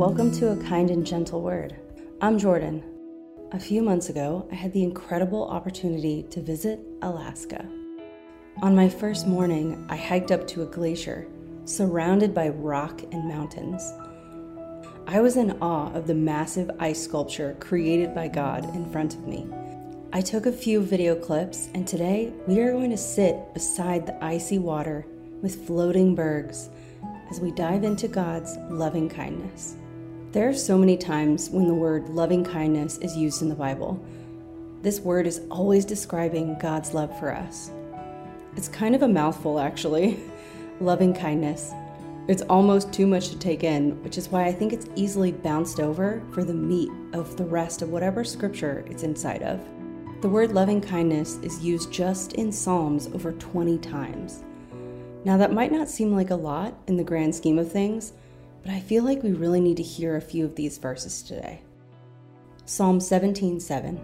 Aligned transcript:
Welcome 0.00 0.32
to 0.38 0.52
A 0.52 0.56
Kind 0.56 0.90
and 0.90 1.06
Gentle 1.06 1.42
Word. 1.42 1.76
I'm 2.22 2.38
Jordan. 2.38 2.82
A 3.52 3.60
few 3.60 3.82
months 3.82 4.08
ago, 4.08 4.48
I 4.50 4.54
had 4.54 4.72
the 4.72 4.82
incredible 4.82 5.46
opportunity 5.46 6.22
to 6.30 6.40
visit 6.40 6.80
Alaska. 7.02 7.68
On 8.62 8.74
my 8.74 8.88
first 8.88 9.26
morning, 9.26 9.84
I 9.90 9.96
hiked 9.96 10.30
up 10.30 10.46
to 10.48 10.62
a 10.62 10.66
glacier 10.66 11.28
surrounded 11.66 12.32
by 12.32 12.48
rock 12.48 13.02
and 13.12 13.28
mountains. 13.28 13.92
I 15.06 15.20
was 15.20 15.36
in 15.36 15.58
awe 15.60 15.92
of 15.92 16.06
the 16.06 16.14
massive 16.14 16.70
ice 16.78 17.04
sculpture 17.04 17.54
created 17.60 18.14
by 18.14 18.28
God 18.28 18.74
in 18.74 18.90
front 18.90 19.12
of 19.12 19.26
me. 19.28 19.46
I 20.14 20.22
took 20.22 20.46
a 20.46 20.50
few 20.52 20.80
video 20.80 21.14
clips, 21.14 21.68
and 21.74 21.86
today 21.86 22.32
we 22.46 22.58
are 22.60 22.72
going 22.72 22.88
to 22.88 22.96
sit 22.96 23.52
beside 23.52 24.06
the 24.06 24.24
icy 24.24 24.58
water 24.58 25.04
with 25.42 25.66
floating 25.66 26.14
bergs 26.14 26.70
as 27.30 27.38
we 27.38 27.52
dive 27.52 27.84
into 27.84 28.08
God's 28.08 28.56
loving 28.70 29.06
kindness. 29.06 29.76
There 30.32 30.48
are 30.48 30.54
so 30.54 30.78
many 30.78 30.96
times 30.96 31.50
when 31.50 31.66
the 31.66 31.74
word 31.74 32.08
loving 32.10 32.44
kindness 32.44 32.98
is 32.98 33.16
used 33.16 33.42
in 33.42 33.48
the 33.48 33.54
Bible. 33.56 34.00
This 34.80 35.00
word 35.00 35.26
is 35.26 35.40
always 35.50 35.84
describing 35.84 36.56
God's 36.60 36.94
love 36.94 37.18
for 37.18 37.34
us. 37.34 37.72
It's 38.54 38.68
kind 38.68 38.94
of 38.94 39.02
a 39.02 39.08
mouthful, 39.08 39.58
actually. 39.58 40.20
loving 40.80 41.12
kindness. 41.12 41.72
It's 42.28 42.42
almost 42.42 42.92
too 42.92 43.08
much 43.08 43.30
to 43.30 43.38
take 43.40 43.64
in, 43.64 44.00
which 44.04 44.18
is 44.18 44.28
why 44.28 44.44
I 44.44 44.52
think 44.52 44.72
it's 44.72 44.86
easily 44.94 45.32
bounced 45.32 45.80
over 45.80 46.22
for 46.30 46.44
the 46.44 46.54
meat 46.54 46.92
of 47.12 47.36
the 47.36 47.44
rest 47.44 47.82
of 47.82 47.90
whatever 47.90 48.22
scripture 48.22 48.84
it's 48.88 49.02
inside 49.02 49.42
of. 49.42 49.60
The 50.20 50.28
word 50.28 50.52
loving 50.52 50.80
kindness 50.80 51.38
is 51.42 51.64
used 51.64 51.90
just 51.90 52.34
in 52.34 52.52
Psalms 52.52 53.08
over 53.08 53.32
20 53.32 53.78
times. 53.78 54.44
Now, 55.24 55.36
that 55.38 55.52
might 55.52 55.72
not 55.72 55.88
seem 55.88 56.14
like 56.14 56.30
a 56.30 56.36
lot 56.36 56.72
in 56.86 56.96
the 56.96 57.02
grand 57.02 57.34
scheme 57.34 57.58
of 57.58 57.72
things, 57.72 58.12
but 58.62 58.72
I 58.72 58.80
feel 58.80 59.04
like 59.04 59.22
we 59.22 59.32
really 59.32 59.60
need 59.60 59.76
to 59.78 59.82
hear 59.82 60.16
a 60.16 60.20
few 60.20 60.44
of 60.44 60.54
these 60.54 60.78
verses 60.78 61.22
today. 61.22 61.62
Psalm 62.64 63.00
17:7 63.00 63.60
7. 63.60 64.00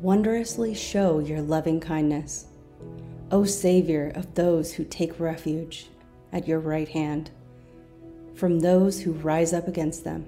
Wondrously 0.00 0.74
show 0.74 1.18
your 1.18 1.40
loving 1.40 1.80
kindness, 1.80 2.46
O 3.30 3.44
Savior 3.44 4.12
of 4.14 4.34
those 4.34 4.72
who 4.72 4.84
take 4.84 5.18
refuge 5.18 5.88
at 6.32 6.46
your 6.46 6.60
right 6.60 6.88
hand, 6.88 7.30
from 8.34 8.60
those 8.60 9.00
who 9.00 9.12
rise 9.12 9.52
up 9.52 9.68
against 9.68 10.04
them. 10.04 10.26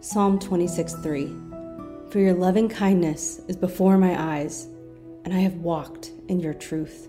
Psalm 0.00 0.38
26 0.38 0.94
3 0.94 1.50
for 2.10 2.18
your 2.18 2.34
loving 2.34 2.68
kindness 2.68 3.40
is 3.46 3.56
before 3.56 3.96
my 3.96 4.20
eyes, 4.20 4.66
and 5.24 5.34
I 5.34 5.38
have 5.40 5.56
walked 5.56 6.12
in 6.28 6.40
your 6.40 6.54
truth. 6.54 7.08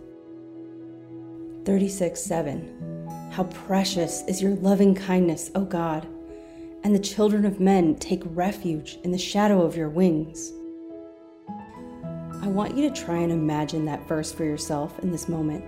36 1.66 2.20
7. 2.20 3.30
How 3.32 3.44
precious 3.46 4.24
is 4.28 4.42
your 4.42 4.56
loving 4.56 4.96
kindness, 4.96 5.52
O 5.56 5.64
God, 5.64 6.08
and 6.84 6.94
the 6.94 7.00
children 7.00 7.46
of 7.46 7.60
men 7.60 7.96
take 7.96 8.22
refuge 8.26 8.98
in 9.04 9.12
the 9.12 9.18
shadow 9.18 9.62
of 9.62 9.78
your 9.78 9.90
wings. 9.90 10.52
I 12.42 12.48
want 12.48 12.76
you 12.76 12.90
to 12.90 12.96
try 12.96 13.18
and 13.18 13.32
imagine 13.32 13.86
that 13.86 14.08
verse 14.08 14.32
for 14.32 14.44
yourself 14.44 14.98
in 15.00 15.12
this 15.12 15.30
moment. 15.30 15.64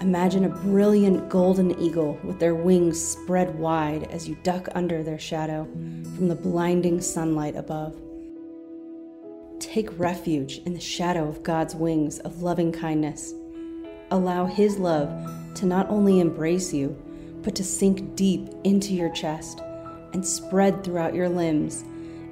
Imagine 0.00 0.44
a 0.44 0.48
brilliant 0.48 1.28
golden 1.28 1.78
eagle 1.80 2.18
with 2.24 2.40
their 2.40 2.56
wings 2.56 3.00
spread 3.00 3.56
wide 3.56 4.04
as 4.10 4.28
you 4.28 4.36
duck 4.42 4.68
under 4.74 5.04
their 5.04 5.18
shadow 5.18 5.64
from 6.16 6.26
the 6.26 6.34
blinding 6.34 7.00
sunlight 7.00 7.54
above. 7.54 7.96
Take 9.62 9.96
refuge 9.96 10.60
in 10.66 10.74
the 10.74 10.80
shadow 10.80 11.28
of 11.28 11.44
God's 11.44 11.76
wings 11.76 12.18
of 12.18 12.42
loving 12.42 12.72
kindness. 12.72 13.32
Allow 14.10 14.46
His 14.46 14.76
love 14.76 15.08
to 15.54 15.66
not 15.66 15.88
only 15.88 16.18
embrace 16.18 16.74
you, 16.74 17.00
but 17.42 17.54
to 17.54 17.62
sink 17.62 18.16
deep 18.16 18.48
into 18.64 18.92
your 18.92 19.10
chest 19.10 19.60
and 20.12 20.26
spread 20.26 20.82
throughout 20.82 21.14
your 21.14 21.28
limbs 21.28 21.84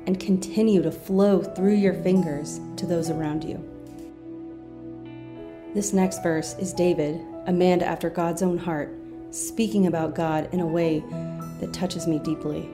and 0.07 0.19
continue 0.19 0.83
to 0.83 0.91
flow 0.91 1.41
through 1.41 1.77
your 1.77 1.95
fingers 1.95 2.61
to 2.77 2.85
those 2.85 3.11
around 3.11 3.45
you. 3.45 3.65
This 5.73 5.93
next 5.93 6.25
verse 6.25 6.57
is 6.59 6.73
David, 6.73 7.25
a 7.47 7.53
man 7.53 7.81
after 7.81 8.11
God's 8.11 8.43
own 8.43 8.59
heart, 8.59 8.93
speaking 9.31 9.87
about 9.87 10.17
God 10.17 10.49
in 10.53 10.59
a 10.59 10.67
way 10.67 10.99
that 11.61 11.73
touches 11.73 12.09
me 12.09 12.19
deeply. 12.19 12.69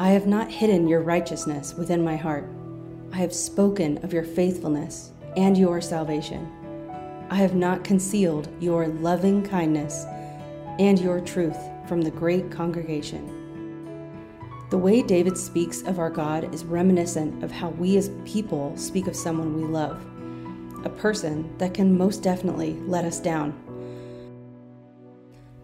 I 0.00 0.08
have 0.08 0.26
not 0.26 0.50
hidden 0.50 0.88
your 0.88 1.02
righteousness 1.02 1.74
within 1.74 2.02
my 2.02 2.16
heart. 2.16 2.48
I 3.12 3.18
have 3.18 3.34
spoken 3.34 3.98
of 3.98 4.14
your 4.14 4.24
faithfulness 4.24 5.10
and 5.36 5.58
your 5.58 5.82
salvation. 5.82 6.50
I 7.28 7.34
have 7.34 7.54
not 7.54 7.84
concealed 7.84 8.48
your 8.58 8.88
loving 8.88 9.42
kindness 9.42 10.06
and 10.78 10.98
your 10.98 11.20
truth 11.20 11.58
from 11.86 12.00
the 12.00 12.10
great 12.10 12.50
congregation. 12.50 13.38
The 14.70 14.78
way 14.78 15.02
David 15.02 15.36
speaks 15.36 15.82
of 15.82 15.98
our 15.98 16.08
God 16.08 16.54
is 16.54 16.64
reminiscent 16.64 17.44
of 17.44 17.50
how 17.50 17.68
we 17.68 17.98
as 17.98 18.10
people 18.24 18.74
speak 18.78 19.06
of 19.06 19.14
someone 19.14 19.54
we 19.54 19.64
love, 19.64 20.02
a 20.86 20.88
person 20.88 21.54
that 21.58 21.74
can 21.74 21.98
most 21.98 22.22
definitely 22.22 22.78
let 22.86 23.04
us 23.04 23.20
down. 23.20 23.52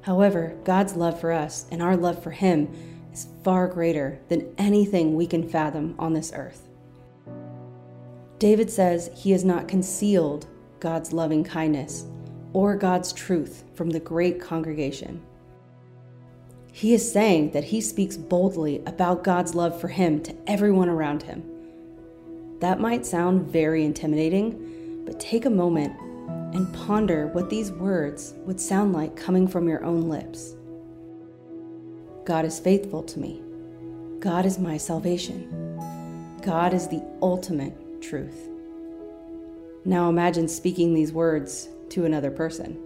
However, 0.03 0.55
God's 0.65 0.97
love 0.97 1.19
for 1.19 1.33
us 1.33 1.65
and 1.71 1.81
our 1.81 1.97
love 1.97 2.23
for 2.23 2.31
Him 2.31 2.69
is 3.11 3.29
far 3.43 3.69
greater 3.69 4.21
than 4.29 4.55
anything 4.59 5.15
we 5.15 5.27
can 5.27 5.49
fathom 5.49 5.95
on 5.99 6.13
this 6.13 6.31
earth. 6.35 6.68
David 8.38 8.71
says 8.71 9.10
he 9.15 9.32
has 9.32 9.44
not 9.44 9.66
concealed 9.66 10.47
God's 10.81 11.12
loving 11.12 11.43
kindness 11.43 12.06
or 12.53 12.76
God's 12.76 13.12
truth 13.12 13.65
from 13.75 13.91
the 13.91 14.00
great 14.00 14.41
congregation. 14.41 15.22
He 16.72 16.94
is 16.94 17.10
saying 17.10 17.50
that 17.50 17.65
he 17.65 17.81
speaks 17.81 18.16
boldly 18.16 18.82
about 18.87 19.25
God's 19.25 19.54
love 19.56 19.81
for 19.81 19.88
him 19.88 20.22
to 20.22 20.37
everyone 20.47 20.88
around 20.88 21.25
him. 21.25 21.43
That 22.60 22.81
might 22.81 23.04
sound 23.04 23.49
very 23.49 23.84
intimidating, 23.84 25.03
but 25.05 25.19
take 25.19 25.44
a 25.44 25.50
moment 25.50 25.99
and 26.55 26.72
ponder 26.72 27.26
what 27.28 27.50
these 27.50 27.72
words 27.72 28.34
would 28.47 28.60
sound 28.60 28.93
like 28.93 29.16
coming 29.16 29.49
from 29.49 29.69
your 29.69 29.84
own 29.84 30.09
lips. 30.09 30.55
God 32.25 32.44
is 32.44 32.60
faithful 32.60 33.03
to 33.03 33.19
me. 33.19 33.43
God 34.20 34.47
is 34.47 34.59
my 34.59 34.76
salvation. 34.76 35.76
God 36.43 36.72
is 36.72 36.87
the 36.87 37.03
ultimate 37.20 37.76
truth. 38.01 38.49
Now 39.85 40.09
imagine 40.09 40.49
speaking 40.49 40.95
these 40.95 41.13
words 41.13 41.69
to 41.91 42.05
another 42.05 42.31
person. 42.31 42.79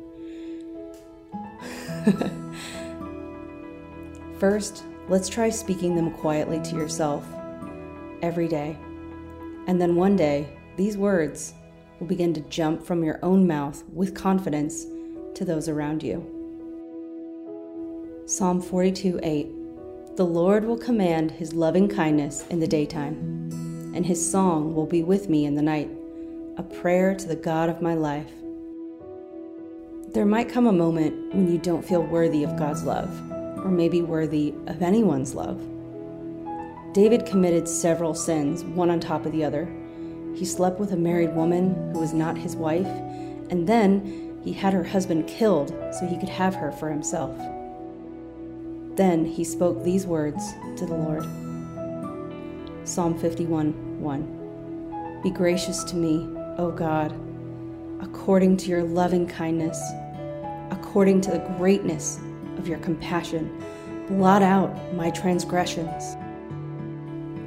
First, 4.39 4.85
let's 5.09 5.29
try 5.29 5.51
speaking 5.51 5.95
them 5.95 6.11
quietly 6.11 6.61
to 6.61 6.77
yourself 6.77 7.25
every 8.23 8.49
day. 8.49 8.77
And 9.67 9.81
then 9.81 9.97
one 9.97 10.17
day, 10.17 10.49
these 10.77 10.97
words 10.97 11.55
will 12.01 12.07
begin 12.07 12.35
to 12.35 12.41
jump 12.43 12.85
from 12.85 13.05
your 13.05 13.19
own 13.23 13.47
mouth 13.47 13.85
with 13.93 14.15
confidence 14.15 14.87
to 15.35 15.45
those 15.45 15.69
around 15.69 16.03
you. 16.03 16.27
Psalm 18.27 18.61
42 18.61 19.21
8 19.23 20.17
The 20.17 20.25
Lord 20.25 20.65
will 20.65 20.79
command 20.79 21.31
his 21.31 21.53
loving 21.55 21.89
kindness 21.89 22.47
in 22.49 22.61
the 22.61 22.67
daytime 22.67 23.62
and 23.95 24.07
his 24.07 24.31
song 24.31 24.75
will 24.75 24.87
be 24.87 25.03
with 25.03 25.29
me 25.29 25.45
in 25.45 25.55
the 25.55 25.63
night, 25.63 25.91
a 26.57 26.63
prayer 26.63 27.15
to 27.15 27.27
the 27.27 27.37
God 27.37 27.69
of 27.69 27.83
my 27.83 27.95
life. 27.95 28.31
There 30.13 30.27
might 30.27 30.49
come 30.49 30.67
a 30.67 30.73
moment 30.73 31.35
when 31.35 31.51
you 31.51 31.59
don't 31.59 31.85
feel 31.85 32.03
worthy 32.03 32.45
of 32.45 32.59
God's 32.59 32.85
love, 32.85 33.11
or 33.65 33.71
maybe 33.71 34.03
worthy 34.03 34.53
of 34.67 34.83
anyone's 34.83 35.35
love. 35.35 35.61
David 36.93 37.25
committed 37.25 37.67
several 37.67 38.15
sins, 38.15 38.65
one 38.65 38.91
on 38.91 39.01
top 39.01 39.25
of 39.25 39.33
the 39.33 39.45
other. 39.45 39.67
He 40.35 40.45
slept 40.45 40.79
with 40.79 40.93
a 40.93 40.97
married 40.97 41.35
woman 41.35 41.93
who 41.93 42.01
was 42.01 42.13
not 42.13 42.37
his 42.37 42.57
wife, 42.57 42.87
and 43.51 43.67
then 43.67 44.41
he 44.45 44.53
had 44.53 44.75
her 44.75 44.85
husband 44.85 45.27
killed 45.27 45.71
so 45.99 46.07
he 46.07 46.19
could 46.19 46.29
have 46.29 46.55
her 46.55 46.73
for 46.73 46.91
himself. 46.91 47.35
Then 48.97 49.25
he 49.25 49.45
spoke 49.45 49.83
these 49.83 50.07
words 50.07 50.53
to 50.77 50.85
the 50.85 50.95
Lord. 50.95 51.25
Psalm 52.85 53.17
51 53.17 54.01
1. 54.01 55.21
Be 55.23 55.31
gracious 55.31 55.85
to 55.85 55.95
me, 55.95 56.29
O 56.59 56.73
God, 56.73 57.15
according 58.01 58.57
to 58.57 58.71
your 58.71 58.83
loving 58.83 59.25
kindness, 59.25 59.81
according 60.73 61.21
to 61.21 61.31
the 61.31 61.39
greatness 61.57 62.19
of 62.59 62.67
your 62.67 62.79
compassion. 62.79 63.57
Blot 64.09 64.43
out 64.43 64.95
my 64.95 65.11
transgressions. 65.11 66.17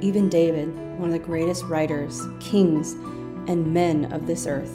Even 0.00 0.30
David, 0.30 0.74
one 0.98 1.10
of 1.10 1.12
the 1.12 1.18
greatest 1.18 1.64
writers, 1.64 2.22
kings, 2.40 2.92
and 3.46 3.74
men 3.74 4.10
of 4.14 4.26
this 4.26 4.46
earth, 4.46 4.72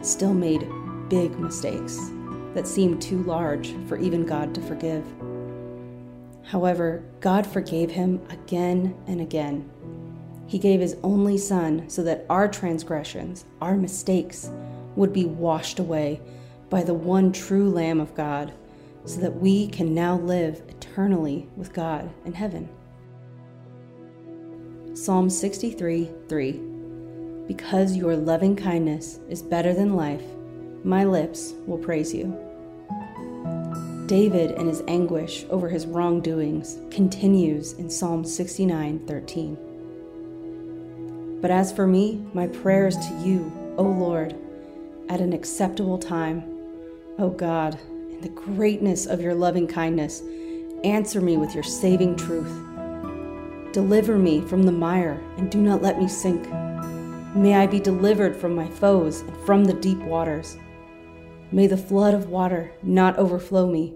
still 0.00 0.32
made 0.32 0.68
big 1.08 1.36
mistakes 1.40 1.98
that 2.54 2.68
seemed 2.68 3.02
too 3.02 3.24
large 3.24 3.74
for 3.88 3.98
even 3.98 4.24
God 4.24 4.54
to 4.54 4.60
forgive. 4.62 5.04
However, 6.44 7.02
God 7.18 7.46
forgave 7.46 7.90
him 7.90 8.22
again 8.30 8.94
and 9.08 9.20
again 9.20 9.68
he 10.48 10.58
gave 10.58 10.80
his 10.80 10.96
only 11.04 11.36
Son 11.36 11.88
so 11.88 12.02
that 12.02 12.24
our 12.28 12.48
transgressions, 12.48 13.44
our 13.60 13.76
mistakes, 13.76 14.50
would 14.96 15.12
be 15.12 15.26
washed 15.26 15.78
away 15.78 16.20
by 16.70 16.82
the 16.82 16.94
one 16.94 17.32
true 17.32 17.70
Lamb 17.70 18.00
of 18.00 18.14
God, 18.14 18.52
so 19.04 19.20
that 19.20 19.36
we 19.36 19.68
can 19.68 19.94
now 19.94 20.16
live 20.16 20.62
eternally 20.68 21.48
with 21.56 21.72
God 21.72 22.10
in 22.24 22.32
heaven. 22.32 22.68
Psalm 24.94 25.30
63 25.30 26.10
3 26.28 26.52
Because 27.46 27.94
your 27.94 28.16
loving 28.16 28.56
kindness 28.56 29.20
is 29.28 29.42
better 29.42 29.74
than 29.74 29.96
life, 29.96 30.24
my 30.82 31.04
lips 31.04 31.52
will 31.66 31.78
praise 31.78 32.12
you. 32.14 32.36
David 34.06 34.52
and 34.52 34.66
his 34.66 34.82
anguish 34.88 35.44
over 35.50 35.68
his 35.68 35.86
wrongdoings 35.86 36.78
continues 36.90 37.74
in 37.74 37.90
Psalm 37.90 38.24
69 38.24 39.06
13. 39.06 39.67
But 41.40 41.50
as 41.50 41.72
for 41.72 41.86
me, 41.86 42.24
my 42.34 42.48
prayers 42.48 42.96
to 42.96 43.14
you, 43.24 43.52
O 43.76 43.84
Lord, 43.84 44.34
at 45.08 45.20
an 45.20 45.32
acceptable 45.32 45.98
time. 45.98 46.42
O 47.18 47.30
God, 47.30 47.78
in 48.10 48.20
the 48.20 48.28
greatness 48.28 49.06
of 49.06 49.20
your 49.20 49.34
loving 49.34 49.66
kindness, 49.66 50.22
answer 50.84 51.20
me 51.20 51.36
with 51.36 51.54
your 51.54 51.64
saving 51.64 52.16
truth. 52.16 52.52
Deliver 53.72 54.18
me 54.18 54.40
from 54.40 54.64
the 54.64 54.72
mire 54.72 55.20
and 55.36 55.50
do 55.50 55.58
not 55.58 55.82
let 55.82 55.98
me 55.98 56.08
sink. 56.08 56.48
May 57.34 57.54
I 57.54 57.66
be 57.66 57.78
delivered 57.78 58.34
from 58.34 58.54
my 58.54 58.68
foes 58.68 59.20
and 59.20 59.36
from 59.46 59.64
the 59.64 59.74
deep 59.74 59.98
waters. 59.98 60.56
May 61.52 61.66
the 61.66 61.76
flood 61.76 62.14
of 62.14 62.30
water 62.30 62.72
not 62.82 63.16
overflow 63.16 63.70
me, 63.70 63.94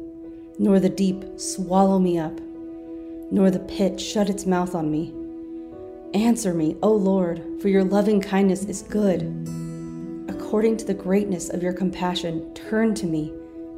nor 0.58 0.78
the 0.78 0.88
deep 0.88 1.24
swallow 1.40 1.98
me 1.98 2.18
up, 2.18 2.40
nor 3.30 3.50
the 3.50 3.58
pit 3.58 4.00
shut 4.00 4.30
its 4.30 4.46
mouth 4.46 4.74
on 4.74 4.90
me. 4.90 5.12
Answer 6.14 6.52
me, 6.52 6.76
O 6.82 6.92
Lord, 6.92 7.42
for 7.62 7.68
your 7.68 7.84
loving 7.84 8.20
kindness 8.20 8.64
is 8.64 8.82
good. 8.82 9.22
According 10.28 10.76
to 10.76 10.84
the 10.84 10.92
greatness 10.92 11.48
of 11.48 11.62
your 11.62 11.72
compassion, 11.72 12.52
turn 12.52 12.94
to 12.96 13.06
me, 13.06 13.32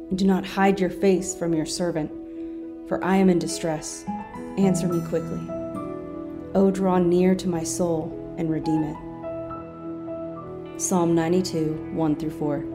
and 0.09 0.19
do 0.19 0.25
not 0.25 0.45
hide 0.45 0.77
your 0.77 0.89
face 0.89 1.33
from 1.33 1.53
your 1.53 1.65
servant, 1.65 2.11
for 2.89 3.01
I 3.01 3.15
am 3.15 3.29
in 3.29 3.39
distress. 3.39 4.03
Answer 4.57 4.89
me 4.89 4.99
quickly. 5.07 5.39
O 6.55 6.71
draw 6.73 6.99
near 6.99 7.35
to 7.35 7.47
my 7.47 7.63
soul 7.63 8.11
and 8.37 8.51
redeem 8.51 8.83
it. 8.83 10.81
Psalm 10.81 11.15
92, 11.15 11.91
1 11.93 12.15
through 12.17 12.31
4. 12.31 12.65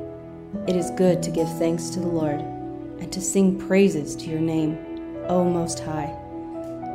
It 0.69 0.77
is 0.77 0.91
good 0.93 1.23
to 1.23 1.31
give 1.31 1.59
thanks 1.59 1.91
to 1.91 2.01
the 2.01 2.09
Lord 2.09 2.41
and 2.41 3.13
to 3.13 3.21
sing 3.21 3.59
praises 3.59 4.17
to 4.17 4.31
your 4.31 4.41
name, 4.41 4.79
O 5.29 5.45
Most 5.45 5.81
High, 5.81 6.17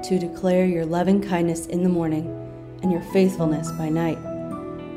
to 0.04 0.18
declare 0.18 0.66
your 0.66 0.88
loving 0.88 1.22
kindness 1.22 1.68
in 1.68 1.84
the 1.84 1.90
morning 1.90 2.42
and 2.82 2.92
your 2.92 3.02
faithfulness 3.02 3.72
by 3.74 3.90
night, 3.90 4.20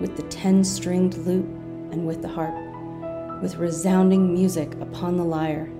with 0.01 0.17
the 0.17 0.23
ten 0.25 0.63
stringed 0.65 1.17
lute 1.19 1.45
and 1.93 2.07
with 2.07 2.23
the 2.23 2.29
harp, 2.29 2.55
with 3.43 3.57
resounding 3.57 4.33
music 4.33 4.75
upon 4.81 5.17
the 5.17 5.25
lyre. 5.25 5.71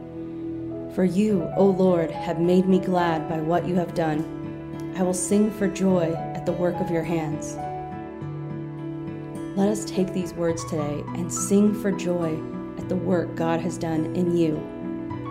For 0.95 1.05
you, 1.05 1.51
O 1.57 1.67
Lord, 1.67 2.11
have 2.11 2.41
made 2.41 2.67
me 2.67 2.79
glad 2.79 3.29
by 3.29 3.41
what 3.41 3.67
you 3.67 3.75
have 3.77 3.95
done. 3.95 4.95
I 4.97 5.03
will 5.03 5.15
sing 5.15 5.51
for 5.51 5.69
joy 5.69 6.13
at 6.35 6.45
the 6.47 6.53
work 6.53 6.81
of 6.81 6.91
your 6.91 7.05
hands. 7.05 7.57
Let 9.57 9.69
us 9.69 9.85
take 9.85 10.13
these 10.13 10.35
words 10.35 10.65
today 10.65 11.05
and 11.15 11.33
sing 11.33 11.75
for 11.75 11.93
joy 11.93 12.41
at 12.79 12.89
the 12.89 12.97
work 12.97 13.35
God 13.35 13.61
has 13.61 13.77
done 13.77 14.15
in 14.17 14.37
you 14.37 14.57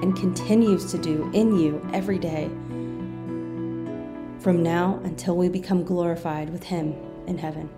and 0.02 0.16
continues 0.16 0.92
to 0.92 0.98
do 0.98 1.30
in 1.34 1.58
you 1.58 1.82
every 1.94 2.20
day 2.20 2.50
from 4.48 4.64
now 4.64 4.98
until 5.04 5.36
we 5.36 5.50
become 5.50 5.84
glorified 5.84 6.50
with 6.50 6.64
Him 6.64 6.96
in 7.28 7.38
heaven. 7.38 7.70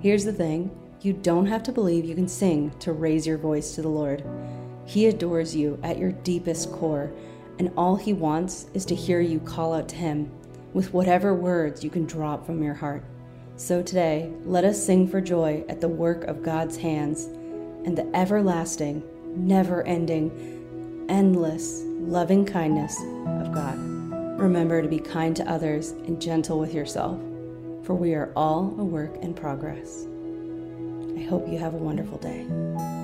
Here's 0.00 0.24
the 0.24 0.32
thing 0.32 0.70
you 1.02 1.12
don't 1.12 1.44
have 1.44 1.62
to 1.64 1.72
believe 1.72 2.06
you 2.06 2.14
can 2.14 2.26
sing 2.26 2.70
to 2.78 2.94
raise 2.94 3.26
your 3.26 3.36
voice 3.36 3.74
to 3.74 3.82
the 3.82 3.88
Lord. 3.88 4.24
He 4.86 5.08
adores 5.08 5.54
you 5.54 5.78
at 5.82 5.98
your 5.98 6.12
deepest 6.12 6.72
core 6.72 7.12
and 7.58 7.70
all 7.76 7.96
He 7.96 8.14
wants 8.14 8.68
is 8.72 8.86
to 8.86 8.94
hear 8.94 9.20
you 9.20 9.40
call 9.40 9.74
out 9.74 9.90
to 9.90 9.96
Him 9.96 10.32
with 10.72 10.94
whatever 10.94 11.34
words 11.34 11.84
you 11.84 11.90
can 11.90 12.06
drop 12.06 12.46
from 12.46 12.62
your 12.62 12.72
heart. 12.72 13.04
So 13.56 13.82
today, 13.82 14.32
let 14.46 14.64
us 14.64 14.82
sing 14.82 15.06
for 15.06 15.20
joy 15.20 15.66
at 15.68 15.82
the 15.82 15.88
work 15.88 16.24
of 16.24 16.42
God's 16.42 16.78
hands 16.78 17.26
and 17.84 17.98
the 17.98 18.10
everlasting, 18.16 19.02
never 19.36 19.82
ending, 19.82 21.04
endless 21.10 21.82
loving 21.84 22.46
kindness 22.46 22.98
of 23.26 23.52
God. 23.52 23.93
Remember 24.36 24.82
to 24.82 24.88
be 24.88 24.98
kind 24.98 25.36
to 25.36 25.48
others 25.48 25.92
and 25.92 26.20
gentle 26.20 26.58
with 26.58 26.74
yourself, 26.74 27.18
for 27.84 27.94
we 27.94 28.14
are 28.14 28.32
all 28.34 28.74
a 28.78 28.84
work 28.84 29.16
in 29.22 29.32
progress. 29.32 30.06
I 31.16 31.22
hope 31.22 31.48
you 31.48 31.56
have 31.58 31.74
a 31.74 31.78
wonderful 31.78 32.18
day. 32.18 33.03